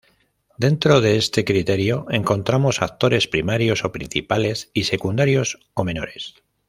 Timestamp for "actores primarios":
2.81-3.85